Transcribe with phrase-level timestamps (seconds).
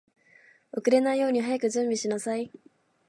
[0.75, 2.51] 遅れないように早く準備しなさい